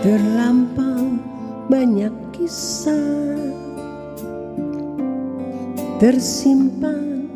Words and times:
Terlampau 0.00 1.12
banyak 1.68 2.32
kisah 2.32 3.36
Tersimpan 6.00 7.28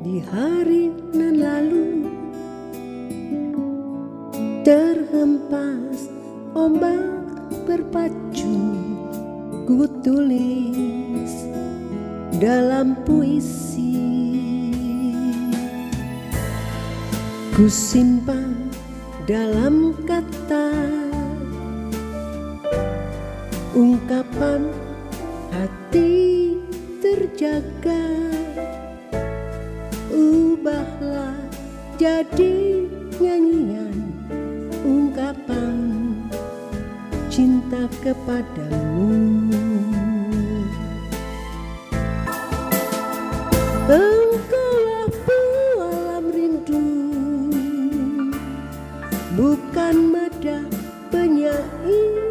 di 0.00 0.24
hari 0.24 0.88
nan 1.12 1.36
lalu. 1.36 2.08
Terhempas 4.64 6.08
ombak 6.56 7.28
berpacu 7.68 8.56
Ku 9.68 9.84
tulis 10.00 11.52
dalam 12.40 12.96
puisi. 13.04 14.00
Ku 17.52 17.68
simpan 17.68 18.72
dalam 19.28 19.92
kata 20.08 20.65
terjaga 27.36 28.00
ubahlah 30.08 31.36
jadi 32.00 32.88
nyanyian 33.20 33.92
ungkapan 34.80 35.76
cinta 37.28 37.92
kepadamu. 38.00 39.12
Engkaulah 43.84 45.12
pewalam 45.28 46.24
rindu 46.32 46.88
bukan 49.36 49.96
meda 50.08 50.64
penyair 51.12 52.25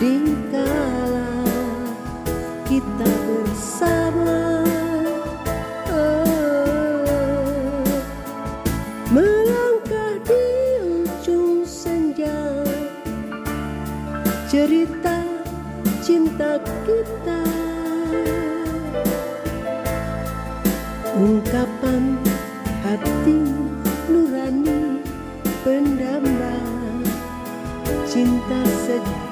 dikala 0.00 1.44
kita 2.64 3.04
bersama. 3.04 4.64
Oh, 5.92 7.04
melangkah 9.12 10.16
di 10.24 10.44
ujung 11.04 11.68
senja. 11.68 12.32
Cerita 14.48 15.20
cinta 16.00 16.56
kita. 16.88 17.44
Ungkapan 21.20 22.16
hati 22.80 23.44
nurani 24.08 25.04
pendamba. 25.60 26.56
Cinta 28.08 28.64
sejati 28.88 29.29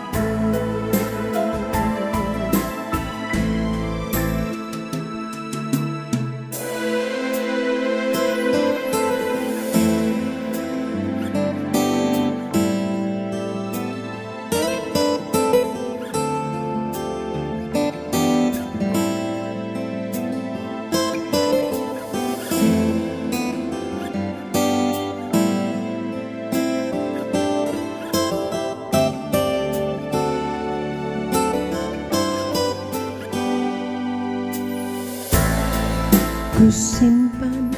Ku 36.58 36.66
simpan 36.74 37.70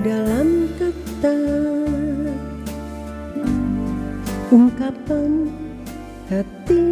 dalam 0.00 0.64
kata 0.80 1.36
Ungkapan 4.48 5.52
hati 6.32 6.88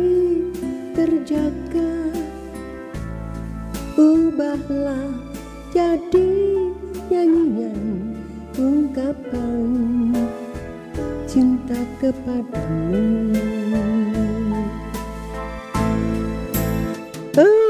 terjaga. 0.92 2.12
Ubahlah 3.96 5.16
jadi 5.72 6.28
nyanyian 7.08 8.12
Ungkapan 8.60 10.12
cinta 11.24 11.80
kepadamu. 12.04 13.32
Engkaulah 17.32 17.69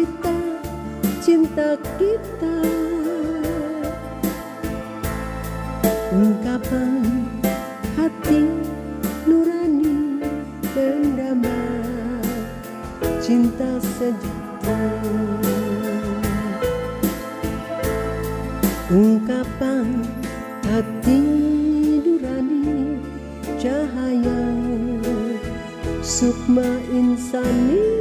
Cerita 0.00 0.32
cinta 1.20 1.68
kita. 2.00 2.56
Ungkapan 6.08 7.04
hati 8.00 8.48
nurani 9.28 10.24
pendamba 10.72 11.60
Cinta 13.20 13.76
sejati 13.76 14.32
Ungkapan 18.88 20.00
hati 20.64 21.20
nurani 22.00 23.04
cahaya 23.60 24.40
Sukma 26.00 26.80
insani 26.88 27.99